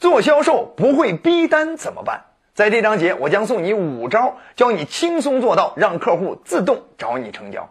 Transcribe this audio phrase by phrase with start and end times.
[0.00, 2.24] 做销售不会逼单怎么办？
[2.54, 7.68] 在这章节，我将送你五招，教你轻松做到，让客户自动找你成交。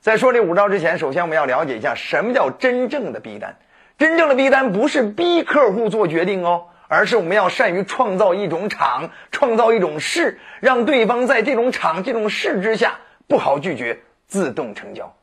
[0.00, 3.56] 在说这五招之前，首先我们要了解一下什么叫真正的逼单。
[3.96, 15.14] 真正的逼单不是逼客户做决定哦，而是我们要善于创造一种场，创造一种势，让对方在这种场、这种势之下不好拒绝，自动成交。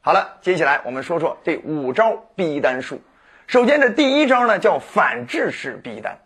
[0.00, 3.00] 好了，接下来我们说说这五招逼单术。
[3.48, 6.18] 首先，这第一招呢叫反制式逼单，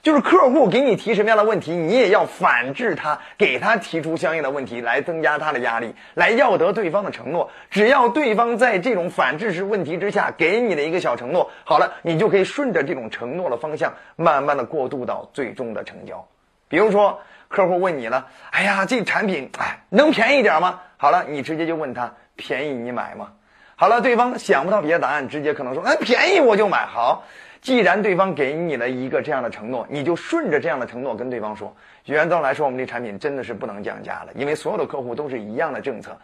[0.00, 7.50] 就是客户给你提什么样的问题，你也要反制他，给他提出相应的问题，来增加他的压力，来要得对方的承诺。
[7.68, 16.26] 只要对方在这种反制式问题之下给你的一个小承诺，好了，你就可以顺着这种承诺的方向，慢慢的过渡到最终的成交。
[16.66, 20.80] 比如说，客户问你了，哎呀，这产品哎能便宜点吗？
[20.96, 23.32] 好了，你直接就问他，便宜你买吗？
[23.80, 27.24] 好了，对方想不到别的答案，直接可能说：“哎，便宜我就买。”好，
[27.62, 36.14] 既然对方给你了一个这样的承诺，你就顺着这样的承诺跟对方说：“原则来说，我们这产品真的是不能降价了，因为所有的客户都是一样的政策。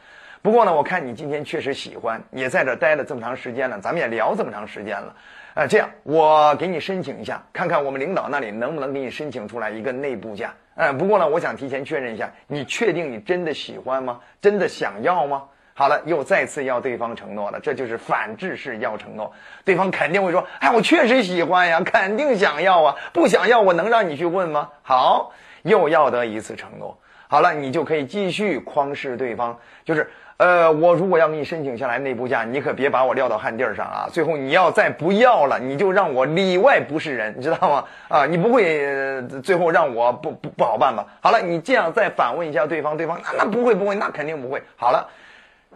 [0.43, 5.17] 不过呢，我看你今天确实喜欢，也在这待了这么长时间了，咱们也聊这么长时间了，
[5.55, 10.53] 啊，这样我给你申请一下，看看我们领导那里能不能给你申请出来一个内部价。
[10.75, 14.21] 嗯，不过呢，我想提前确认一下，你确定你真的喜欢吗？
[14.43, 15.45] 真的想要吗？
[15.79, 19.31] 好了，又再次要对方承诺了，这就是反制式要承诺。
[19.63, 25.33] 对方肯定会说：“哎，我确实喜欢呀，肯定想要啊，不想要我能让你去问吗？”好，
[25.65, 26.97] 又要得一次承诺。
[27.29, 34.09] 好了，你就可以继续框示对方，就是呃，我如果要给你申请下来内部价，你可别把我撂到旱地上啊！
[34.11, 37.85] 最后你要再不要了，你就让我里外不是人，你知道吗？
[38.09, 41.05] 啊，你不会最后让我不不不好办吧？
[41.21, 44.63] 好了，你这样再反问一下对方，对方那那不会不会，那肯定不会。
[44.77, 45.07] 好了。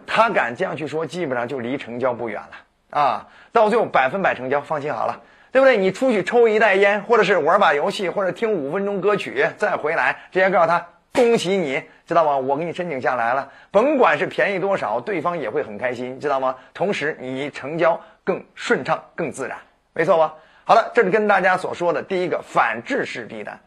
[0.05, 3.27] 他敢这样去说，基本上就离成交不远了啊！
[3.51, 5.21] 到最后百分百成交，放心好了，
[5.51, 5.77] 对不对？
[5.77, 12.37] 你出去抽一袋烟，或者是玩把游戏，或者听五分钟歌曲，再回来，直接告诉他恭喜你，知道吗？
[12.37, 16.55] 我给你申请下来了，甭管是便宜多少，对方也会很开心，知道吗？
[16.73, 19.57] 同时你成交更顺畅、更自然，
[19.93, 20.33] 没错吧？
[20.63, 23.59] 好了，这是跟大家所说的第一个反制式逼单。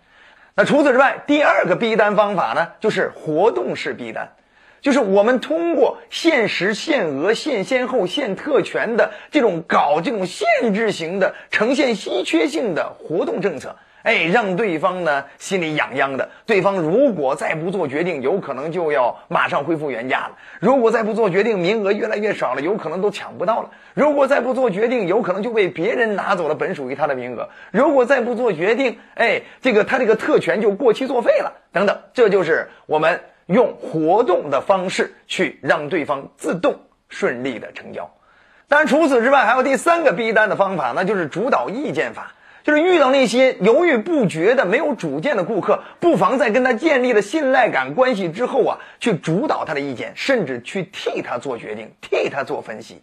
[0.55, 4.31] 那除此之外，第二个逼单方法呢，就是活动式逼单。
[4.85, 16.29] 就是我们通过限时、限额、限先后、限特权的这种搞这种限制型的、呈现稀缺性的活动政策，哎，让对方呢心里痒痒的。
[16.45, 31.55] 对方如果再不做决定，有可能就要马上恢复原价了；如果再不做决定，名额越来越少了，有可能都抢不到了；如果再不做决定，有可能就被别人拿走了本属于他的名额；如果再不做决定，哎，这个他这个特权就过期作废了。
[31.73, 33.23] 等等，这就是我们。
[33.47, 38.11] 用活动的方式去让对方自动顺利的成交，
[38.69, 42.33] 当然除此之外还有第三个逼单的方法，那就是主导意见法。
[42.63, 53.03] 就是遇到那些犹豫不决的、没有主见的顾客，不妨在跟他建立了信赖感关系之后啊，去主导他的意见，甚至去替他做决定，替他做分析。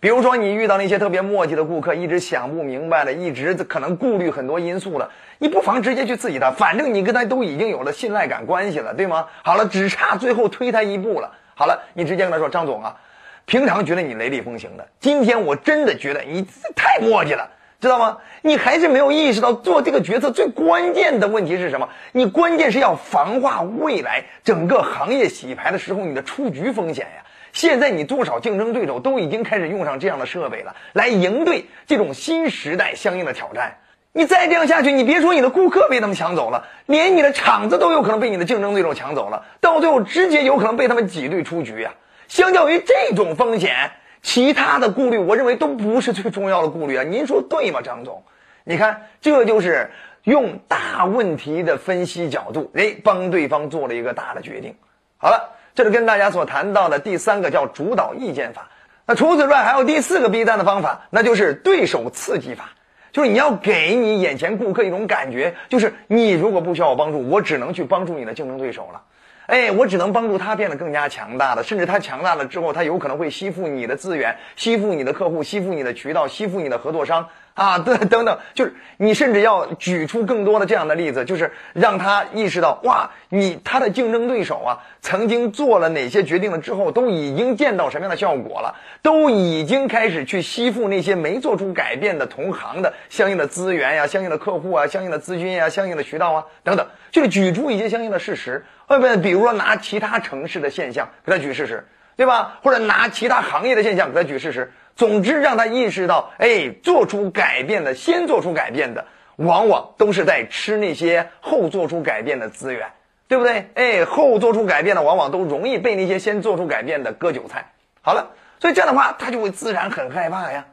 [0.00, 9.26] 比如说，你遇到那些特别磨叽的顾客，一直想不明白的，一直可能顾虑很多因素了，你不妨直接去刺激他，反正你跟他都已经有了信赖感关系了，对吗？
[9.44, 11.30] 好了，只差最后推他一步了。
[11.54, 12.96] 好了，你直接跟他说：“张总啊，
[13.44, 18.16] 平常觉得你雷厉风行的，今天我真的觉得你太磨叽了，知道吗？
[18.40, 21.86] 你还是没有意识到做这个决策最关键的问题是什么？
[22.12, 27.22] 你关键是要防化未来整个行业洗牌的时候你的出局风险呀。”
[27.52, 33.78] 现在你多少竞争对手都已经开始用上这样的设备了，来应对这种新时代相应的挑战。
[34.12, 41.94] 你再这样下去，你别说你的顾客被他们抢走了，连你的场子都有可能被你的竞争对手抢走了，到最后直接有可能被他们挤兑出局呀。
[42.26, 47.04] 相较于这种风险，其他的顾虑，我认为都不是最重要的顾虑啊。
[47.04, 48.22] 您说对吗，张总？
[48.64, 49.90] 你看，这就是
[50.24, 54.74] 用大问题的分析角度，哎，帮对方做了一个大的决定。
[55.18, 55.56] 好了。
[55.74, 58.68] 这是跟大家所谈到的第三个叫主导意见法。
[59.06, 62.70] 那除此之外，还有第四个逼单的方法，那就是对手刺激法。
[63.12, 69.02] 就是你要给你眼前顾客一种感觉，就是你如果不需要我帮助，我只能去帮助你的竞争对手了。
[69.50, 77.28] 哎，我只能帮助他变得更加强大了，甚至他强大了之后，他有可能会吸附你的资源，吸附你的客户，吸附你的渠道，吸附你的合作商。
[77.52, 102.58] 啊， 对，等等，就是你甚至要举出更多的这样的例子，就是让他意识到，哇，你他的竞争对手啊，曾经做了哪些决定了之后，都已经见到什么样的效果了，都已经开始去吸附那些没做出改变的同行的相应的资源呀、相应的客户啊、相应的资金呀、相应的渠道啊，等等，就是举出一些相应的事实，呃，不，比如说拿其他城市的现象给他举事实，对吧？
[102.60, 104.72] 或者拿其他行业的现象给他举事实。
[104.96, 109.06] 总之，让他意识到，哎，做出改变的，先做出改变的，
[109.36, 112.88] 往往都是在吃那些后做出改变的资源，
[113.28, 113.70] 对不对？
[113.74, 117.70] 哎，后做出改变的往往都容易被那些先做出改变的割韭菜。
[118.02, 120.66] 好了，所以这样的话，他就会自然很害怕呀，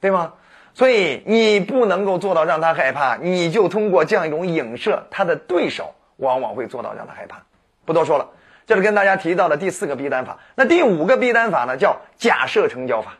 [0.00, 0.34] 对吗？
[0.72, 7.42] 所以你不能够做到让他害怕，你就通过这样一种影射，他的对手往往会做到让他害怕。
[7.86, 8.28] 不多说了，
[8.66, 10.38] 这是跟大家提到的第四个逼单法。
[10.54, 13.14] 那第五个逼单法呢，叫假设成交法，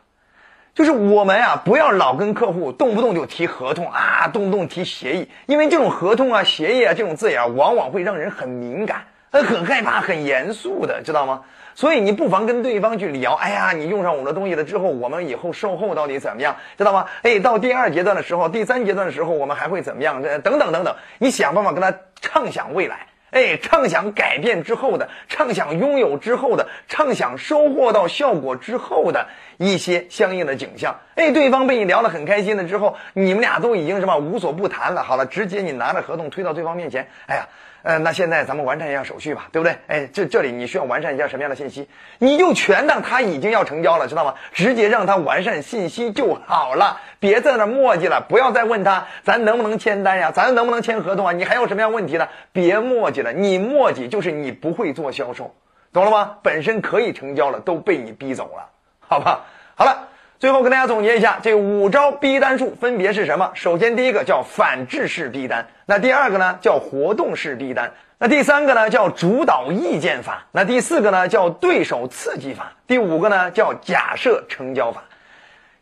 [0.75, 9.05] 就是我们啊，不要老跟客户动不动就提合同啊，动不动提协议，因为这种合同啊、协议啊这种字眼，往往会让人很敏感。
[9.29, 11.43] 很害怕，很严肃的，知道吗？
[11.75, 13.35] 所以你不妨跟对方去聊。
[13.35, 17.05] 哎呀，你用上我们的东西了之后，我们以后售后到底怎么样，知道吗？
[17.21, 20.23] 哎，到第二阶段的时候，第三阶段的时候，我们还会怎么样？
[20.23, 23.05] 这等等等等，你想办法跟他畅想未来。
[23.31, 29.27] 哎，畅想改变之后的，畅想拥有之后的，畅想收获到效果之后的
[29.57, 30.99] 一些相应的景象。
[31.15, 35.03] 哎，对方被你聊得很开心了之后，你们俩都已经什么无所不谈了。
[35.03, 37.07] 好了，直接你拿着合同推到对方面前。
[37.27, 37.47] 哎呀。
[37.83, 39.77] 呃，那现在咱们完善一下手续吧，对不对？
[39.87, 41.87] 哎，这这里你需要完善一下什么样的信息？
[42.17, 44.33] 你就全当他已经要成交了，知道吗？
[44.51, 51.31] 直接让他完善信息就好了，别在那磨叽了，不要再问他咱能不能签单呀，咱能不能签合同啊？
[51.31, 52.27] 你还有什么样问题呢？
[52.51, 55.55] 别磨叽了，你磨叽就是你不会做销售，
[55.93, 56.37] 懂了吗？
[56.43, 58.69] 本身可以成交了，都被你逼走了，
[58.99, 59.45] 好吧？
[59.75, 60.07] 好了。
[60.39, 63.49] 最后跟大家总结一下，这五招逼单术分别是什么？
[63.55, 75.05] 首先，第一个叫反制式逼单，那第二个呢叫活动式逼单，那第三个呢叫主导意见法，那第四个呢叫对手刺激法，第五个呢叫假设成交法。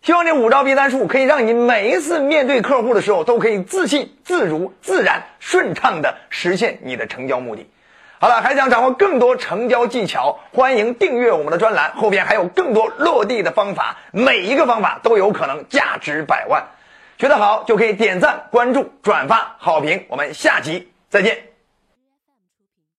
[0.05, 7.67] 希望这五招逼单术可以让你每一次面对客户的时候，都可以自信、自如、自然、顺畅的实现你的成交目的。
[8.19, 16.63] 好了，还想掌握更多成交技巧，欢迎订阅我们的专栏，后边还有更多落地的方法，每一个方法都有可能价值百万。
[17.17, 20.05] 学得好就可以点赞、关注、转发、好评。
[20.09, 21.54] 我们下期再见。